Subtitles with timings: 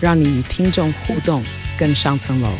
[0.00, 1.42] 让你与听众互动
[1.78, 2.50] 更上层楼。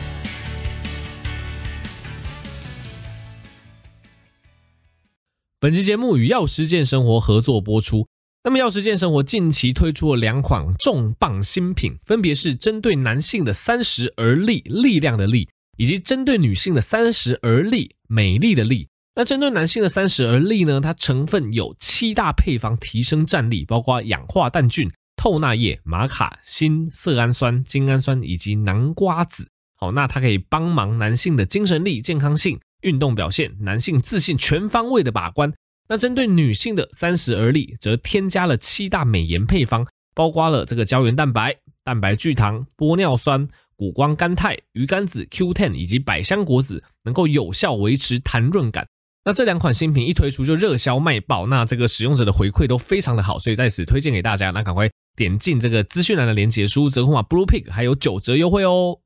[5.60, 8.06] 本期节目与药师健生活合作播出。
[8.44, 15.48] 那么，药师健生活近期推出了两款重磅新品，分别是针对男性的三十而立，力量的力。
[15.76, 18.88] 以及针对女性的三十而立，美丽的力。
[19.14, 20.80] 那针对男性的三十而立呢？
[20.80, 29.46] 它成分有七大配方提升战力，包括氧化氮菌、透纳叶、玛卡、锌、色氨酸、精氨酸以及南瓜子。
[29.76, 35.52] 好，那它可以帮忙男性的精神力、健康性、运动表现、男性自信全方位的把关。
[35.88, 43.46] 那针对女性的三十而立，则添加了七大美颜配方，包括了这个胶原蛋白、蛋白聚糖、玻尿酸。
[43.80, 48.88] 谷胱甘肽、鱼肝子、Q10 以及百香果籽能够有效维持弹润感。
[49.24, 54.50] 那这两款新品一推出就热销卖爆，那这个使用者的回馈都非常的好，所以在此推荐给大家。
[54.50, 59.00] 那赶快点进这个资讯栏的连接，输入折扣码 Bluepig 还有九折优惠哦。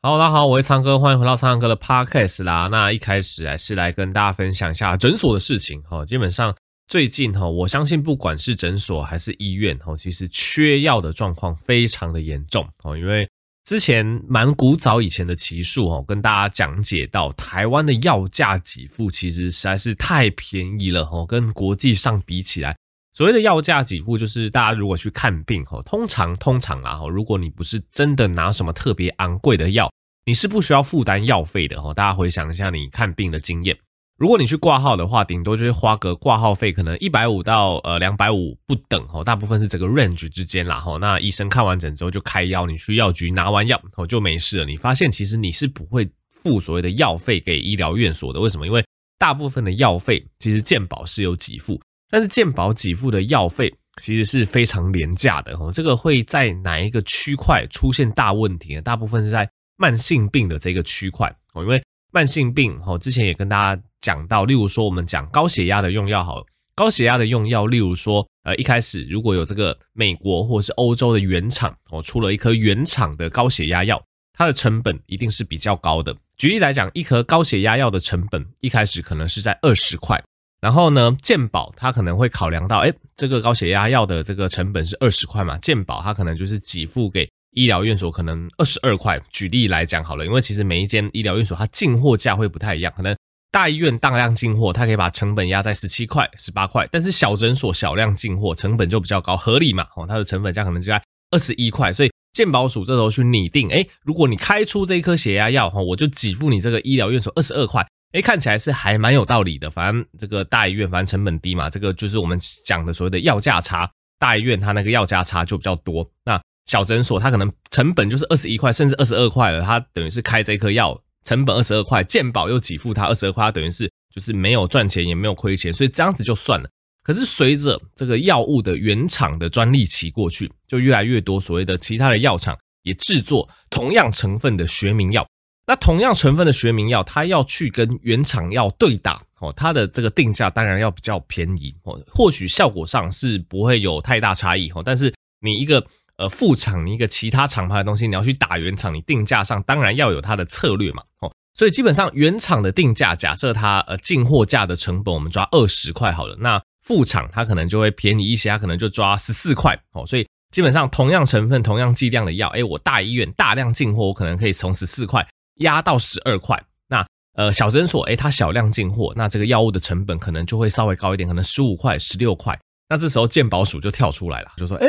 [0.00, 2.68] 好，大家好，我是苍哥，欢迎回到苍哥的 Podcast 啦。
[2.72, 6.02] 那一开始还是来跟大家分享一下诊所的事情哈。
[6.06, 6.56] 基本上
[6.88, 13.28] 最近哈，我相信不管是诊所还是医院哈，其实缺药的状况非常的严重哦，因为。
[13.66, 22.76] 之前蛮古早以前的奇数哦，跟大家讲解到台湾的药价给付其实实在是太便宜了哦，跟国际上比起来，
[23.16, 29.88] 所谓的药价给付就是大家如果去看病哈，通常通常啦哈，如果你不是真的拿什么特别昂贵的药，
[30.26, 31.94] 你是不需要负担药费的哦。
[31.94, 33.78] 大家回想一下你看病的经验。
[34.16, 40.98] 如果你去挂号的话，顶多就是花个挂号费，可能一百五到呃两百五不等哈，大部分是这个 range 之间啦哈。
[41.00, 44.64] 那医生看完诊之后就开药，你去药局拿完药哦就没事了。
[44.64, 46.08] 你发现其实你是不会
[46.42, 48.66] 付所谓的药费给医疗院所的，为什么？
[48.66, 48.84] 因为
[49.18, 51.80] 大部分的药费其实健保是有给付，
[52.14, 55.72] 但是健保给付的药费其实是非常廉价的哦。
[55.74, 58.82] 这个会在哪一个区块出现大问题呢？
[58.82, 61.82] 大部分是在慢性病的这个区块哦，因为
[62.12, 63.82] 慢性病哦，之前也跟大家。
[64.00, 66.44] 讲到，例如说，我们讲高血压的用药，好，
[66.74, 73.98] 高血压的用药，例如说，呃，一开始如果有这个美国或是欧洲的原厂哦，出了一颗原厂的高血压药，
[74.34, 76.14] 它的成本一定是比较高的。
[76.36, 80.22] 举例来讲，一颗高血压药的成本一开始可能是在二十块，
[80.64, 89.20] 然后呢，健保它可能会考量到，哎，这个高血压药的这个成本是二十块嘛，健保它可能就是给付给医疗院所可能二十二块。
[89.30, 93.14] 举例来讲好了，因为其实每一间医疗院所它进货价会不太一样，可能。
[93.52, 99.86] 大医院大量进货，它可以把成本压在十七块、十八块，但是小诊所小量进货，成本就比较高，合理嘛？
[99.94, 101.00] 哦，它的成本价可能就在
[101.30, 109.70] 二十一块，所以健保署这时候去拟定，诶，如果你开出这一颗血压药，哈，我就给付你这个医疗院所二十二块，诶，看起来是还蛮有道理的。
[109.70, 121.00] 反正这个大医院反正成本低嘛，这个就是我们讲的所谓的药价差，大医院它那个药价差就比较多，那小诊所它可能成本就是二十一块，甚至二十二块了，它等于是开这颗药。
[121.24, 126.68] 成本二十二块，健保又给付他二十二块，等于是就是没有赚钱也没有亏钱，所以这样子就算了。
[127.02, 135.26] 可是随着这个药物的原厂的专利期过去，就越来越多所谓的其他的药厂也制作同样成分的学名药。
[135.66, 145.84] 那同样成分的学名药，它要去跟原厂药对打哦，它的这个定价当然要比较便宜哦，或许效果上是不会有太大差异哦，但是你一个。
[146.16, 172.58] 呃，副厂你一个其他厂牌的东西，你要去打原厂，你定价上当然要有它的策略嘛，哦，所以基本上原厂的定价，假设它呃进货价的成本我们抓二十块好了，那副厂它可能就会便宜一些，它可能就抓十四块哦，所以基本上同样成分、同样剂量的药，诶，我大医院大量进货，我可能可以从十四块压到十二块，那呃小诊所，诶，它小量进货，那这个药物的成本可能就会稍微高一点，可能十五块、十六块，
[172.88, 174.88] 那这时候健保署就跳出来了，就说，诶。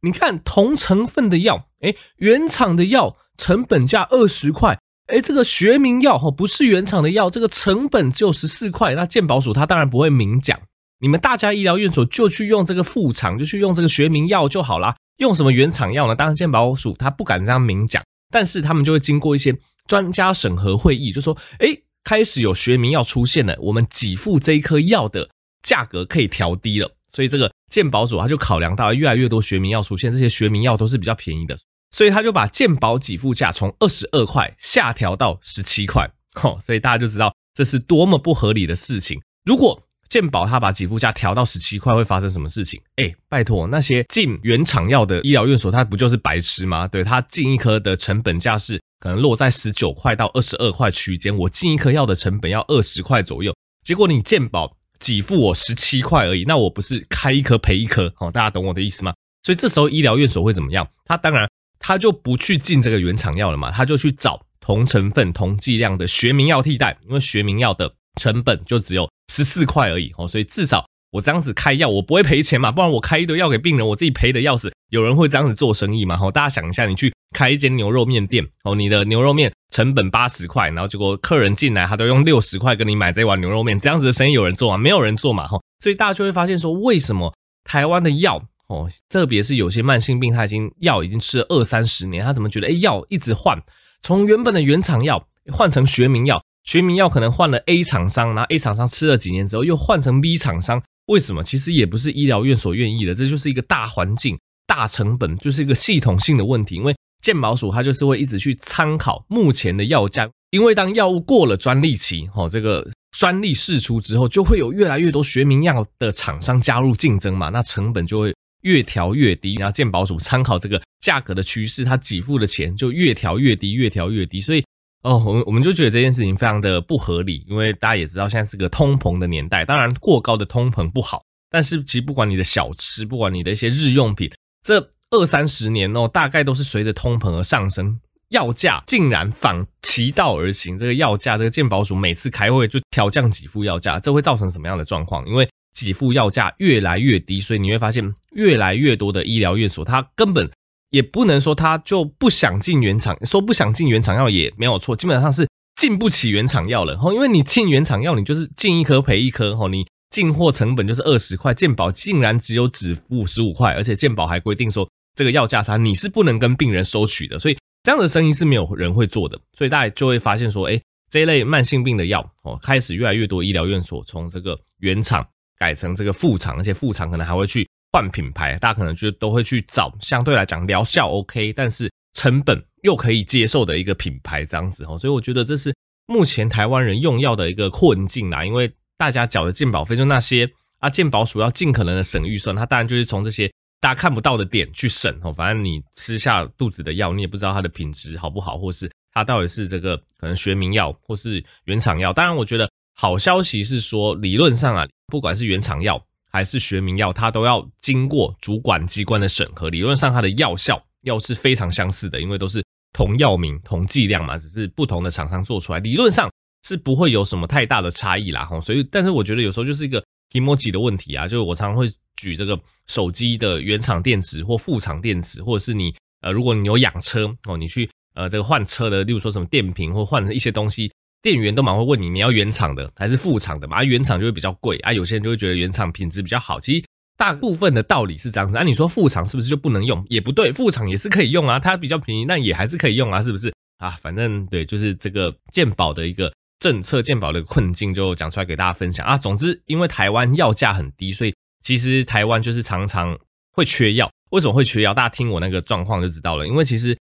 [0.00, 4.78] 你看同成分的药，诶，原厂的药成本价二十块，
[5.08, 8.94] 诶，这个学名药哈不是原厂的药，这个成本就十四块。
[8.94, 10.56] 那健保署他当然不会明讲，
[11.00, 14.94] 你们大家医疗院所就去用这个副厂，就去用这个学名药就好啦。
[15.16, 16.14] 用什么原厂药呢？
[16.14, 18.00] 当然健保署他不敢这样明讲，
[18.30, 19.52] 但是他们就会经过一些
[19.88, 25.28] 专家审核会议，就说，诶，开始有学名药出现了，我们给付这一颗药的
[25.62, 26.88] 价格可以调低了。
[27.10, 31.58] 所以这个健保组他就考量到越来越多学名药出现，这些学名药都是比较便宜的，
[31.90, 39.20] 所以他就把健保给付价从二十二块下调到十七块，吼，所以大家就知道这是多么不合理的事情。
[39.46, 42.80] 如果健保他把给付价调到十七块，会发生什么事情？
[42.96, 46.86] 哎，拜托，那些进原厂药的医疗院所，它不就是白痴吗？
[46.86, 53.54] 对，它进一颗的成本价是可能落在十九块到二十二块区间，我进一颗药的成本要二十块左右，
[53.84, 58.12] 结果你健保给付我十七块而已，那我不是开一颗赔一颗？
[58.18, 59.14] 哦，大家懂我的意思吗？
[59.42, 60.88] 所以这时候医疗院所会怎么样？
[61.04, 61.48] 他当然
[61.78, 69.08] 他就不去进这个原厂药了嘛，他就去找同成分、同剂量的学名药替代，因为学名药的成本就只有。
[69.30, 74.72] 十四块而已哦，所以至少我这样子开药，我不会赔钱嘛，不然我开一堆药给病人，我自己赔的要死。
[74.90, 76.18] 有人会这样子做生意吗？
[76.32, 84.78] 大家想一下，你去开一间牛肉面店哦，你的牛肉面成本八十块，然后结果客人进来，他都用六十块跟你买这碗牛肉面，这样子的生意有人做吗？
[84.78, 85.48] 没有人做嘛，
[85.80, 87.32] 所以大家就会发现说，为什么
[87.64, 93.58] 台湾的药哦，特别是有些慢性病，他已经药已经吃了二三十年，他怎么觉得诶，药一直换，
[94.02, 96.42] 从原本的原厂药换成学名药。
[96.64, 101.42] 学名药可能换了 A 厂商，然后 A 厂商吃了几年之后又换成 B 厂商，为什么？
[101.42, 106.76] 其实也不是医疗院所愿意的，这就是一个大环境、大成本，就是一个系统性的问题。
[106.76, 119.54] 因为健保署它就是会一直去参考目前的药价，因为当药物过了专利期，哦，这个专利释出之后，就会有越来越多学名药的厂商加入竞争嘛，那成本就会越调越低。
[119.54, 124.62] 然后健保署参考这个价格的趋势，它给付的钱就越调越低，越调越低，所以。
[125.02, 134.28] 哦，我们我们就觉得这件事情非常的不合理，因为大家也知道现在是个通膨的年代，当然过高的通膨不好，但是其实不管你的小吃，不管你的一些日用品，
[134.66, 138.00] 这二三十年哦，大概都是随着通膨而上升，
[138.30, 145.24] 药价竟然反其道而行，这个药价，这个健保署每次开会就调降几副药价，这会造成什么样的状况？
[145.28, 150.50] 因为几副药价越来越低，所以你会发现越来越多的医疗院所，它根本。
[150.90, 155.46] 也不能说他就不想进原厂，说不想进原厂药也没有错，基本上是
[155.76, 156.98] 进不起原厂药了。
[157.12, 169.38] 因为你进原厂药，你就是进一颗赔一颗，你进货成本就是二十块，健保竟然只有只付十五块，而且健保还规定说这个药价差你是不能跟病人收取的，所以这样的生意是没有人会做的。
[169.56, 170.80] 所以大家就会发现说，哎，
[171.10, 175.26] 这一类慢性病的药哦，开始越来越多医疗院所从这个原厂
[175.58, 177.68] 改成这个副厂，而且副厂可能还会去。
[177.90, 185.74] 换品牌，大家可能就都会去找相对来讲疗效 OK，但是成本又可以接受的一个品牌这样子哦，所以我觉得这是
[186.06, 188.44] 目前台湾人用药的一个困境啦。
[188.44, 193.50] 因为大家缴的健保费就那些啊，健保署要尽可能的省预算，它当然就是从这些
[193.80, 195.32] 大家看不到的点去省哦。
[195.32, 202.12] 反正你吃下肚子的药，你也不知道它的品质好不好，或是它到底是这个可能学名药或是原厂药。
[202.12, 206.04] 当然，我觉得好消息是说，理论上啊，不管是原厂药。
[206.38, 209.68] 还是学名药，它都要经过主管机关的审核。
[209.68, 216.30] 理论上，它的药效药是非常相似的，因为都是同药名、同剂量嘛，只是不同的厂商做出来，理论上
[216.64, 218.44] 是不会有什么太大的差异啦。
[218.44, 220.00] 吼，所以，但是我觉得有时候就是一个
[220.30, 222.56] kimochi 的问题啊，就是我常常会举这个
[222.86, 230.88] 手机的原厂电池或副厂电池，或者是你呃，如果你有养车哦，你去呃这个换车的，例如说什么电瓶或换成一些东西。
[231.28, 233.76] 店员都蛮会问你，你要原厂的还是副厂的嘛？
[233.76, 236.58] 啊，原厂就会比较贵啊，有些人就会觉得原厂品质比较好。
[236.58, 236.82] 其实
[237.18, 238.62] 大部分的道理是这样子啊。
[238.62, 240.02] 你说副厂是不是就不能用？
[240.08, 243.90] 也不对，副厂也是可以用啊，它比较便宜，那也还是可以用啊，是不是啊？
[244.00, 249.18] 反正对，就是这个健保的一个政策，健保的困境就讲出来给大家分享啊。
[249.18, 253.18] 总之，因为台湾药价很低，所以其实台湾就是常常
[253.52, 254.10] 会缺药。
[254.30, 254.94] 为什么会缺药？
[254.94, 256.48] 大家听我那个状况就知道了。
[256.48, 256.96] 因为其实。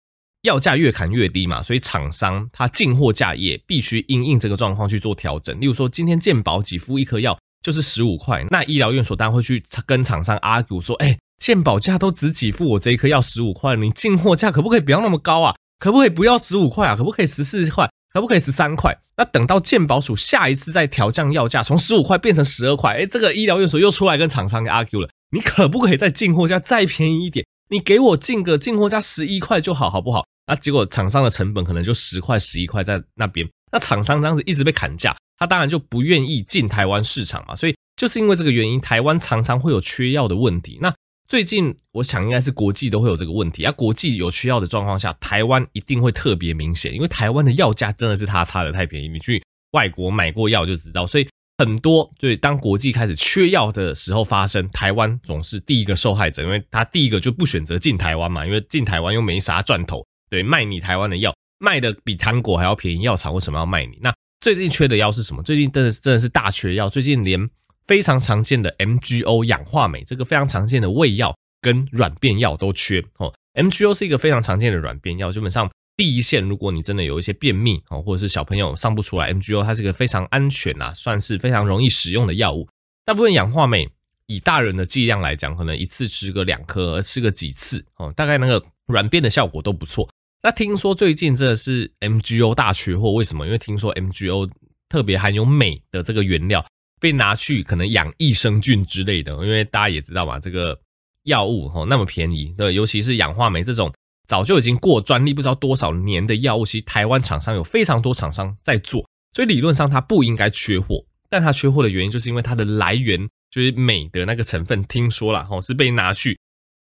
[0.45, 5.59] 药价越砍越低嘛，所以厂商他进货价也必须因应这个状况去做调整。
[5.59, 15.53] 例如说，今天健保给付一颗药就是十五块，那医疗院所当然会去跟厂商 argue 说，哎，健保价都只给付我这一颗药十五块，你进货价可不可以不要那么高啊？
[15.79, 16.95] 可不可以不要十五块啊？
[16.95, 17.89] 可不可以十四块？
[18.13, 18.97] 可不可以十三块？
[19.17, 27.45] 那等到健保署下一次再调降药价，从十五块变成十二块，哎，这个医疗院所又出来跟厂商 argue 了，你可不可以再进货价再便宜一点？
[27.69, 30.25] 你给我进个进货价十一块就好，好不好？
[30.48, 37.55] 那结果厂商的成本可能就十块、十一块在那边，那厂商这样子一直被砍价，他当然就不愿意进台湾市场嘛。
[37.55, 40.77] 所以就是因为这个原因，台湾常常会有缺药的问题。
[40.79, 40.93] 那
[41.27, 43.72] 最近我想应该是国际都会有这个问题啊。
[43.72, 49.07] 国际有缺药的状况下，台湾一定会特别明显，因为台湾的药价真的是他差的太便宜。
[49.07, 60.05] 你去外国买过药就知道，所以很多就是当国际开始缺药的时候发生，台湾总是第一个受害者，因为他第一个就不选择进台湾嘛，因为进台湾又没啥赚头。
[60.29, 63.97] 对，卖你台湾的药，卖的比糖果还要便宜，药厂为什么要卖你？
[64.01, 65.41] 那最近缺的药是什么？
[65.43, 67.50] 最近真的真的是大缺药，最近连
[67.88, 73.33] 非常常见的 MGO 氧化镁这个非常常见的胃药跟软便药都缺哦。
[73.53, 82.67] MGO 是一个非常常见的软便药，基本上第一线，如果你真的有一些便秘哦，或者是小朋友上不出来，MGO 它是一个非常安全啊，算是非常容易使用的药物。
[83.05, 83.89] 大部分氧化镁
[84.25, 90.09] 以大人的剂量来讲，可能一次吃个两颗，吃个几次哦，大概那个软便的效果都不错。
[90.43, 93.45] 那听说最近这是 MGO 大缺货，为什么？
[93.45, 94.49] 因为听说 MGO
[94.89, 96.65] 特别含有镁的这个原料
[96.99, 100.79] 被拿去可能养益生菌之类的，因为大家也知道嘛，这个。
[101.25, 103.91] 药物哦，那么便宜，对，尤其是氧化镁这种
[104.27, 111.05] 早就已经过专利不知道多少年的药物，其实台湾厂商有非常多厂商在做，所以理论上它不应该缺货。
[111.29, 116.38] 但它缺货的原因就是因为它的来源就是镁的那个成分，听说了哈，是被拿去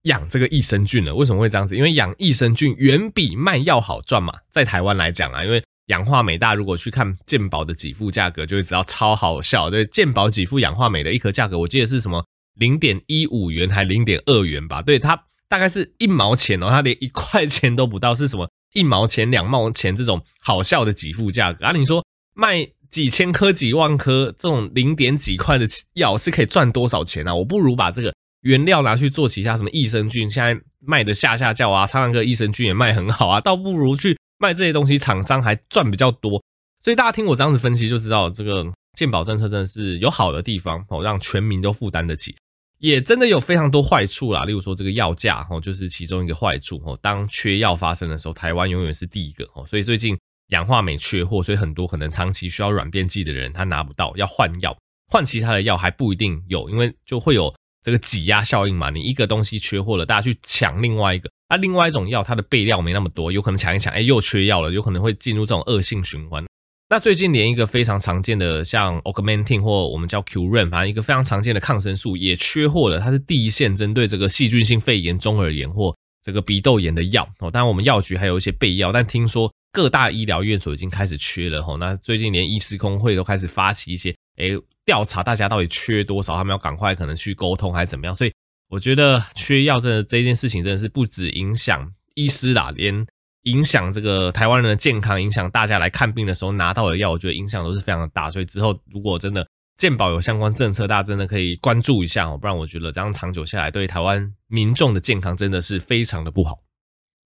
[0.04, 1.14] 养这个益生菌了。
[1.14, 1.76] 为什么会这样子？
[1.76, 9.70] 因为养益生菌远比卖药好赚嘛，在台湾来讲啊，因为氧化镁大家如果去看健保的给付价格，就会知道超好笑。
[9.70, 12.24] 对，健保给付氧化镁的一颗价格，我记得是什么？
[12.56, 14.82] 零点一五元还零点二元吧？
[14.82, 21.72] 对，它大概是一毛钱哦，它连一块钱都不到，是什么一毛钱、两毛钱这种好笑的给付价格啊？
[21.72, 27.34] 你说卖几千颗、几万颗这种零点几块的药是可以赚多少钱啊？
[27.34, 36.42] 我不如把这个原料拿去做其他什么益生菌，现在卖的下下叫啊，苍蓝鸽益生菌也卖很好啊，倒不如去卖这些东西，厂商还赚比较多。
[36.84, 42.36] 所以大家听我这样子分析就知道，这个健保政策真的是有好的地方哦，让全民都负担得起。
[42.80, 46.98] 也真的有非常多坏处啦，例如说这个药价哦，就是其中一个坏处哦。
[47.02, 49.66] 当缺药发生的时候，台湾永远是第一个哦。
[49.68, 50.18] 所以最近
[50.48, 54.78] 氧化镁缺货，所以很多可能长期需要软便剂的人他拿不到，要换药，
[55.12, 58.90] 换其他的药还不一定有，因为就会有这个挤压效应嘛。
[58.90, 66.46] 你一个东西缺货了，大家去抢另外一个，那另外一种药它的备料没那么多，有可能抢一抢，哎，又缺药了，有可能会进入这种恶性循环。
[66.92, 73.00] 那最近连一个非常常见的像 Augmentin 或我们叫 Curane，反正一个非常常见的抗生素也缺货了。
[73.00, 77.52] 它是第一线针对这个细菌性肺炎、中耳炎或这个鼻窦炎的药哦。
[77.52, 81.78] 当然我们药局还有一些备药，但听说各大医疗院所已经开始缺了哦。
[81.80, 88.16] 那最近连医师工会都开始发起一些诶调查，大家到底缺多少，他们要赶快可能去沟通还是怎么样。
[88.16, 88.34] 所以
[88.68, 93.06] 我觉得缺药这这件事情真的是不止影响医师啦，连。
[93.44, 98.30] 影响这个台湾人的健康，影响大家来看病的时候拿到的药，我觉得影响都是非常的大。
[98.30, 106.60] 所以之后如果真的健保有相关政策，大家真的可以关注一下哦，不然我觉得这样长久下来，对台湾民众的健康真的是非常的不好。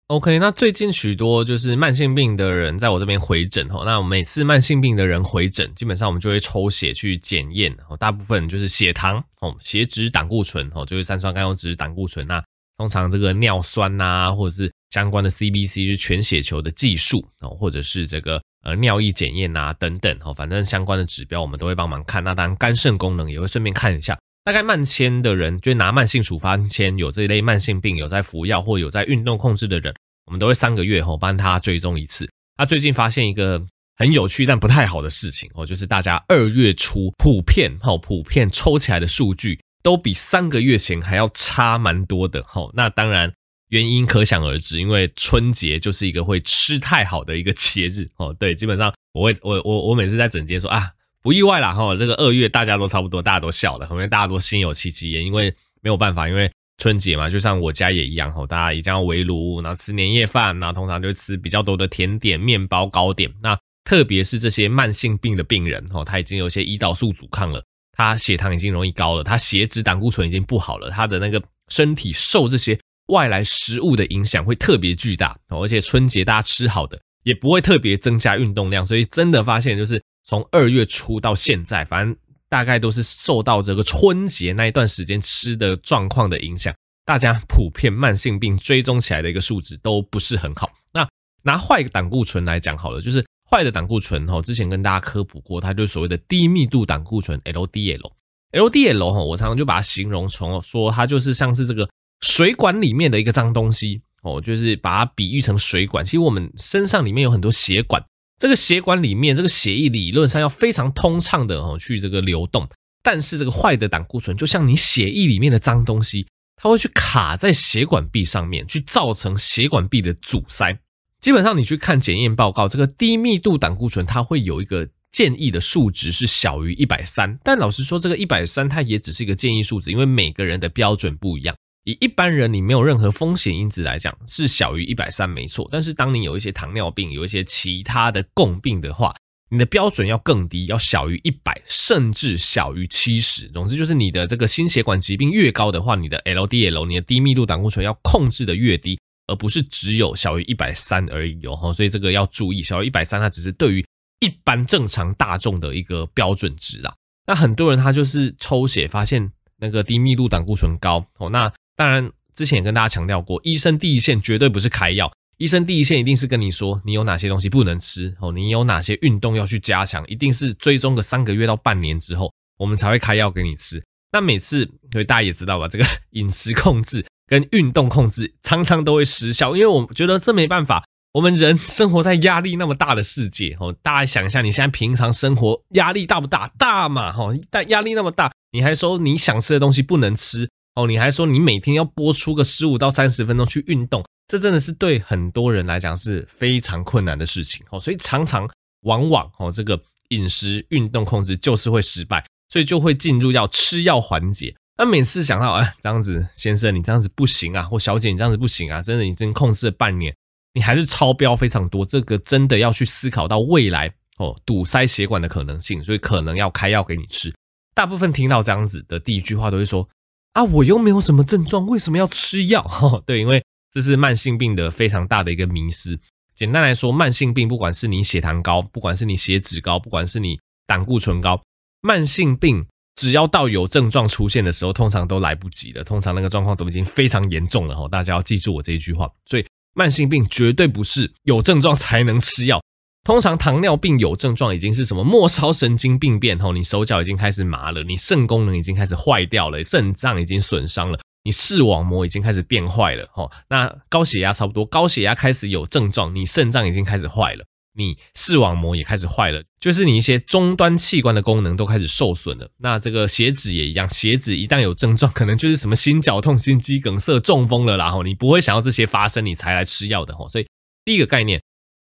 [0.06, 12.42] OK，那最近许多就是慢性病的人在我这边回诊哦，那每次慢性病的人回诊，基本上我们就会抽血去检验哦，大部分就是血糖哦、血脂、胆固醇哦，就是三酸甘油酯、胆固醇那。
[12.78, 22.22] 通常这个尿酸呐、啊，或者是相关的 CBC，就是全血球的计数哦，或者是这个呃尿液检验呐等等哦，反正相关的指标我们都会帮忙看。
[22.22, 24.16] 那当然肝肾功能也会顺便看一下。
[24.44, 29.92] 大概慢签的人，就拿慢性处方签，有这一类慢性病，有在服药或有在运动控制的人，
[30.24, 32.30] 我们都会三个月后帮他追踪一次。
[32.56, 33.60] 他最近发现一个
[33.96, 39.60] 很有趣但不太好的事情哦，就是大家二月初普遍 哈普遍抽起来的数据。
[39.82, 43.32] 都比三个月前还要差蛮多的，齁，那当然
[43.68, 50.90] 原因可想而知，因为春节就是一个会吃太好的一个节日，哦，对，基本上我会我我我每次在整间说啊，
[51.22, 67.62] 不意外啦，齁，这个二月大家都差不多，大家都笑了，后面大家都心有戚戚焉，因为没有办法，因为春节嘛，就像我家也一样，齁，大家一定要围炉，然后吃年夜饭，然后通常就吃比较多的甜点、面包、糕点，那特别是这些慢性病的病人，齁，他已经有些胰岛素阻抗了。
[67.98, 72.78] 他血糖已经容易高了，他血脂、胆固醇已经不好了，他的那个身体受这些
[73.08, 82.16] 外来食物的影响会特别巨大，而且春节大家吃好的也不会特别增加运动量，所以真的发现就是从二月初到现在，反正
[82.48, 86.72] 大概都是受到这个春节那一段时间吃的状况的影响，
[87.04, 90.70] 大家普遍慢性病追踪起来的一个数值都不是很好。
[90.92, 91.04] 那
[91.42, 93.26] 拿坏胆固醇来讲好了，就是。
[93.50, 98.12] 坏的胆固醇哈，之前跟大家科普过，它就是所谓的低密度胆固醇 LDL。
[98.52, 101.88] LDL 哈，我常常就把它形容成说，它就是像是这个
[102.20, 106.04] 水管里面的一个脏东西哦，就是把它比喻成水管。
[106.04, 108.02] 其实我们身上里面有很多血管，
[108.38, 112.66] 这个血管里面这个血液理论上要非常通畅的哦去这个流动，
[113.02, 116.26] 但是这个坏的胆固醇就像你血液里面的脏东西，
[116.56, 120.78] 它会去卡在血管壁上面，去造成血管壁的阻塞。
[121.20, 131.56] 基本上你去看检验报告，这个低密度胆固醇它会有一个建议的数值是小于一百三，但老实说，这个一百三它也只是一个建议数值，因为每个人的标准不一样。
[131.84, 135.66] 以一般人你没有任何风险因子来讲，是小于一百三没错。
[135.72, 139.14] 但是当你有一些糖尿病，有一些其他的共病的话，
[139.50, 143.48] 你的标准要更低，要小于一百，甚至小于七十。
[143.48, 149.00] 总之就是你的这个心血管疾病越高的话，你的 LDL，你的低密度胆固醇要控制的越低。
[149.28, 151.72] 而不是只有小于一百三而已哦。
[151.72, 153.86] 所以这个要注意，小于一百三，它只是对于
[154.18, 156.92] 一般正常大众的一个标准值啦。
[157.24, 161.30] 那很多人他就是抽血发现那个低密度胆固醇高哦。
[161.30, 173.82] 那当然之前也跟大家强调过，医生第一线绝对不是开药，医生第一线一定是跟你说你有哪些东西不能吃哦，你有哪些运动要去加强，一定是追踪个三个月到半年之后，我们才会开药给你吃。
[174.10, 180.84] 那每次，所以大家也知道吧，这个饮食控制跟运动控制常常都会失效，因为我觉得这没办法。
[181.12, 186.46] 我们人生活在压力那么大的世界，哦，大家想一下，你现在平常生活压力大不大？
[186.58, 198.48] 大嘛，哈，但压力那么大，你还说你想吃的东西不能吃，哦，你还说你每天要播出个十五到三十分钟去运动，这真的是对很多人来讲是非常困难的事情，哦，所以常常
[198.82, 199.80] 往往哦，这个
[200.10, 202.24] 饮食运动控制就是会失败。
[202.50, 204.54] 所以就会进入要吃药环节。
[204.78, 210.14] 那每次想到，哎，这样子，先生你这样子不行啊，或小姐你这样子不行啊，真的已经控制了半年，
[210.54, 217.34] 你还是超标非常多，这个真的要去思考到未来哦，堵塞血管的可能性，所以可能要开药给你吃。
[217.74, 219.86] 大部分听到这样子的第一句话都会说，
[220.34, 222.62] 啊，我又没有什么症状，为什么要吃药？
[222.80, 225.98] 哦，对，因为这是慢性病的非常大的一个迷思。
[226.36, 231.40] 简单来说，慢性病不管是你血糖高，不管是你血脂高，不管是你胆固醇高。
[231.80, 232.64] 慢性病
[232.98, 235.84] 只要到有症状出现的时候，通常都来不及了。
[235.84, 239.08] 通常那个状况都已经非常严重了哈，大家要记住我这一句话。
[239.24, 242.60] 所以慢性病绝对不是有症状才能吃药。
[243.04, 253.30] 通常糖尿病有症状已经是什么末梢神经病变哈，你手脚已经开始麻了，你肾功能已经开始坏掉了，肾脏已经损伤了，你视网膜已经开始变坏了吼。
[253.48, 257.44] 那高血压差不多，高血压开始有症状，你肾脏已经开始坏了。
[257.78, 262.50] 你视网膜也开始坏了，就是你一些终端器官的功能都开始受损了。
[262.58, 267.76] 那这个血脂也一样，血脂一旦有症状，可能就是什么心绞痛、心肌梗塞、中风了。
[267.76, 270.28] 然后你不会想要这些发生，你才来吃药的吼。
[270.28, 270.46] 所以
[270.84, 271.40] 第一个概念，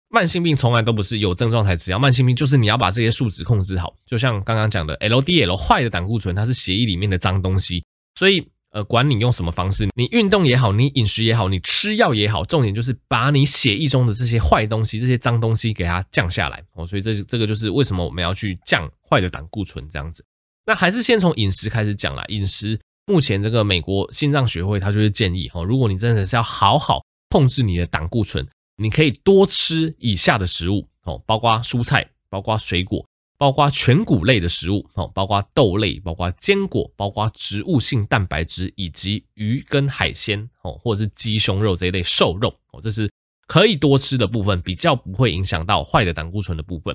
[0.09, 3.93] 慢性病从来都不是有症状才吃药，慢性病就是你要把这些数值控制好。
[4.07, 8.49] 就像刚刚讲的，LDL 坏的胆固醇，它是血液里面的脏东西，所以。
[8.71, 16.87] 呃，管你用什么方式，你运动也好，你饮食也好，你吃药也好，重点就是把你血液中的这些坏东西、这些脏东西给它降下来哦。
[16.87, 20.25] 所以这这个就是为什么我们要去降坏的胆固醇这样子。
[20.65, 22.25] 那还是先从饮食开始讲啦。
[22.29, 33.05] 饮食目前这个美国心脏学会它就是建议哦，如果你真的是要好好控制你的胆固醇，你可以多吃以下的食物哦，包括蔬菜，包括水果。
[33.41, 43.11] 包括全谷类的食物，哦，包括豆类，包括坚果，包括植物性蛋白质，以及鱼跟海鲜，哦，或者是鸡胸肉这一类瘦肉，哦，这是
[43.47, 46.95] 可以多吃的部分，比较不会影响到坏的胆固醇的部分。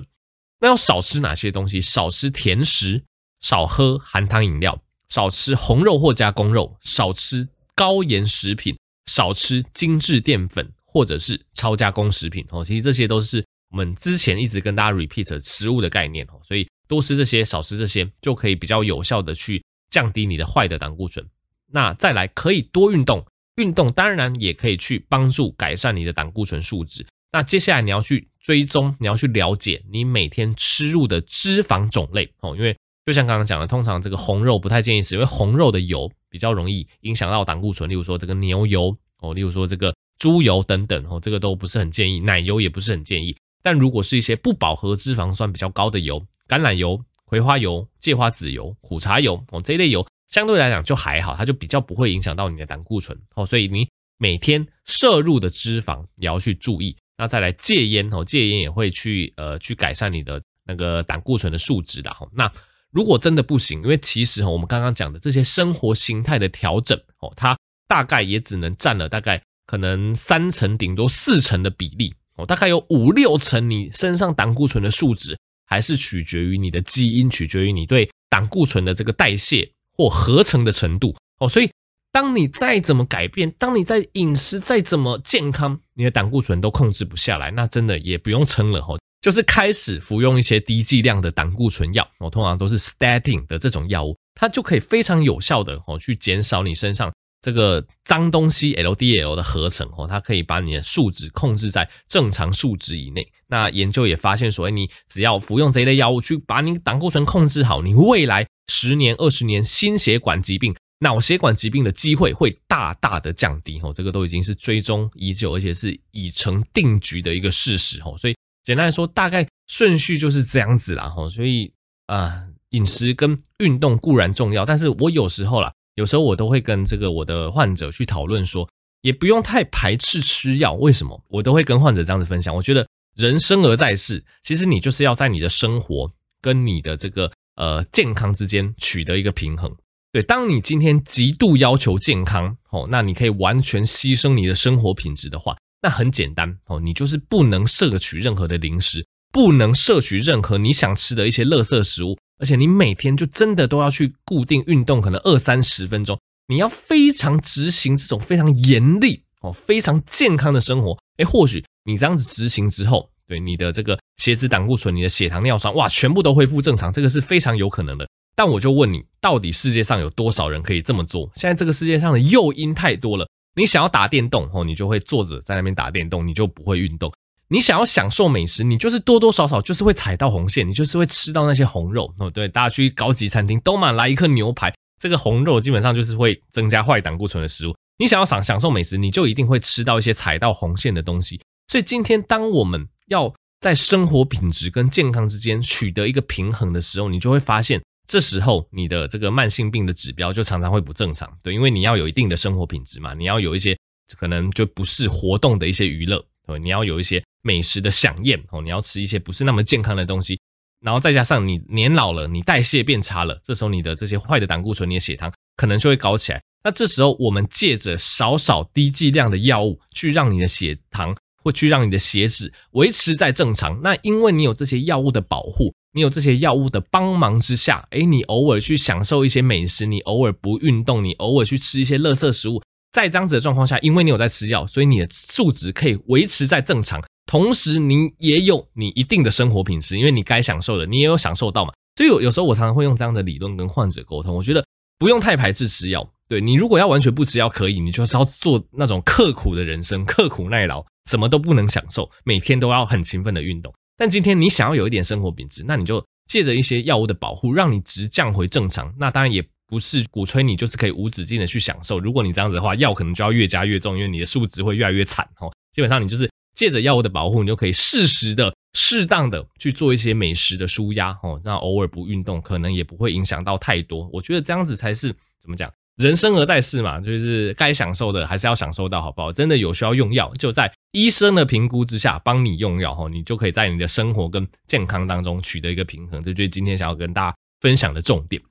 [0.60, 1.80] 那要少吃哪些东西？
[1.80, 3.02] 少吃甜食，
[3.40, 8.78] 少喝含糖饮料，少吃红肉或加工肉，少吃高盐食品，
[9.10, 13.44] 少吃精致淀粉或者是超加工食品，哦，其实这些都是。
[13.70, 21.26] 我们之前一直跟大家 repeat 食物的概念哦，所以多吃这些，少吃这些，就可以比较有效的去降低你的坏的胆固醇。
[21.70, 23.26] 那再来可以多运动，
[23.56, 27.04] 运动当然也可以去帮助改善你的胆固醇数值。
[27.32, 32.74] 那接下来你要去追踪，你要去了解你每天吃入的脂肪种类哦，因为
[33.04, 43.36] 就像刚刚讲的，通常这个红肉不太建议吃，因为红肉的油比较容易影响到胆固醇，例如说这个牛油哦，例如说这个猪油等等哦，这个都不是很建议，奶油也不是很建议。
[43.66, 56.96] 但如果是一些不饱和脂肪酸比较高的油，橄榄油、葵花油、芥花籽油、苦茶油哦，这一类油相对来讲就还好，它就比较不会影响到你的胆固醇哦，所以你每天摄入的脂肪也要去注意。
[57.18, 62.24] 那再来戒烟哦，戒烟也会去呃去改善你的那个胆固醇的数值的哈。
[62.32, 62.48] 那
[62.92, 72.14] 如果真的不行，因为其实哈我们刚刚讲的这些生活形态的调整哦，它大概也只能占了大概可能三成顶多四成的比例。
[72.36, 81.14] 哦，大概有五六成，你身上胆固醇的数值还是取决于你的基因，取决于你对胆固醇的这个代谢或合成的程度。
[81.38, 81.70] 哦，所以
[82.12, 97.12] 当你再怎么改变，当你在饮食再怎么健康，你的胆固醇都控制不下来，那真的也不用撑了哦，就是开始服用一些低剂量的胆固醇药，哦，通常都是 statin 的这种药物，它就可以非常有效的哦去减少你身上。
[97.46, 103.24] 这个脏东西 LDL 的合成哦，它可以把你的数值控制在正常数值以内。
[103.46, 113.92] 那研究也发现说，你只要服用这一类药物去把你胆固醇控制好，你未来十年、二十年心血管疾病、脑血管疾病的机会会大大的降低哦。
[113.94, 118.18] 这个都已经是追踪已久，而且是已成定局的一个事实哦。
[118.18, 121.14] 所以简单来说，大概顺序就是这样子啦。
[121.30, 121.72] 所以
[122.06, 125.72] 啊，饮食跟运动固然重要，但是我有时候啦。
[125.96, 128.68] 有时候我都会跟这个我的患者去讨论说，
[129.00, 130.74] 也不用太排斥吃药。
[130.74, 131.20] 为什么？
[131.28, 132.54] 我都会跟患者这样子分享。
[132.54, 139.74] 我觉得人生而在世，其实你就是要在你的生活跟你的这个呃健康之间取得一个平衡。
[140.12, 156.18] 对，当你今天极度要求健康哦，那你可以完全牺牲你的生活品质的话，那很简单哦，你就是不能摄取任何的零食，不能摄取任何你想吃的一些垃圾食物，而且你每天就真的都要去固定运动，可能二三十分钟，
[156.48, 160.98] 你要非常执行这种非常严厉哦、非常健康的生活。
[161.18, 168.08] 诶，或许你这样子执行之后，对你的这个血脂、胆固醇、你的血糖、尿酸，哇，全部都恢复正常，这个是非常有可能的。
[168.34, 171.30] 但我就问你，到底世界上有多少人可以这么做？
[171.36, 173.26] 现在这个世界上的诱因太多了。
[173.54, 177.10] 你想要打电动哦，你就会坐着在那边打电动，你就不会运动。
[177.48, 182.30] 你想要享受美食，你就是多多少少就是会踩到红线，你就是会吃到那些红肉哦。
[182.30, 187.74] 对，大家去高级餐厅都嘛来一颗牛排，这个红肉基本上就是会增加坏胆固醇的食物。
[187.98, 191.40] 你想要享享受美食，你就一定会吃到一些踩到红线的东西。
[191.68, 197.80] 所以今天当我们要在生活品质跟健康之间取得一个平衡的时候，你就会发现。
[198.08, 203.76] 这时候你的这个慢性病的指标就常常会不正常，对，因为你要有一定的生活品质嘛，你要有一些
[204.16, 210.36] 可能就不是活动的一些娱乐，对，你要有一些美食的享宴哦，你要吃一些不是那么健康的东西，
[210.80, 216.42] 然后再加上你年老了，你代谢变差了，这时候你的这些坏的胆固醇、你的血糖可能就会高起来。
[216.64, 225.72] 那这时候我们借着少少低剂量的药物去让你的血糖或去让你的血脂维持在正常，那因为你有这些药物的保护。
[225.92, 241.72] 你有这些药物的帮忙之下，诶，你偶尔去享受一些美食，你偶尔不运动，你偶尔去吃一些垃圾食物，在这样子的状况下，因为你有在吃药，所以你的数值可以维持在正常，同时你也有你一定的生活品质，因为你该享受的你也有享受到嘛。
[241.96, 244.64] 所以有有时候我常常会用这样的理论跟患者沟通，我觉得
[244.98, 246.08] 不用太排斥吃药。
[246.28, 253.72] 对，你如果要完全不吃药可以，你就是要做那种刻苦的人生，刻苦耐劳，什么都不能享受，每天都要很勤奋的运动。
[253.96, 258.92] 但今天你想要有一点生活品质，那你就借着一些药物的保护，让你值降回正常。
[258.98, 261.98] 那当然也不是鼓吹你就是可以无止境的去享受。
[262.00, 265.50] 如果你这样子的话，药可能就要越加越重，因为你的数值会越来越惨哦。
[265.72, 271.40] 基本上你就是借着药物的保护，你就可以适时的、适当的去做一些美食的舒压哦。
[271.44, 274.10] 那偶尔不运动，可能也不会影响到太多。
[274.12, 275.70] 我觉得这样子才是怎么讲？
[275.96, 279.32] 人生而在世嘛，就是该享受的还是要享受到，好不好？
[279.32, 286.22] 真的有需要用药，就在医生的评估之下帮你用药哈，你就可以在你的生活跟健康当中取得一个平衡。
[286.22, 288.42] 这就是今天想要跟大家分享的重点。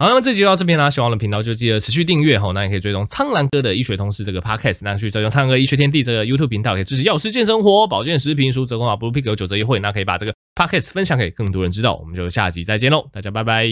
[0.00, 11.96] 好，那么这集就到这边啦，喜欢我的频道就记得持续订阅哈，那也可以追踪苍兰哥的医学通识这个 podcast，那去追踪苍兰哥医学天地这个 YouTube 频道，可以支持药师健生活保健食品书折扣码 Blue Pick 有九折优惠，那可以把这个 podcast 分享给更多人知道。
[11.96, 13.68] 我们就下集再见喽，大家拜拜。